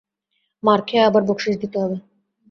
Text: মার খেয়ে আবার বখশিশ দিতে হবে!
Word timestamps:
মার 0.63 0.79
খেয়ে 0.87 1.07
আবার 1.09 1.23
বখশিশ 1.29 1.55
দিতে 1.61 1.77
হবে! 1.83 1.97